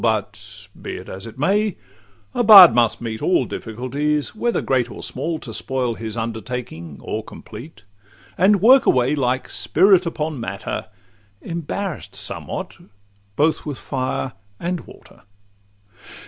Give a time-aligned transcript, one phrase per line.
[0.01, 1.77] But be it as it may,
[2.33, 7.23] a bard must meet All difficulties, whether great or small, To spoil his undertaking or
[7.23, 7.83] complete,
[8.35, 10.87] And work away like spirit upon matter,
[11.43, 12.77] Embarrass'd somewhat
[13.35, 15.21] both with fire and water.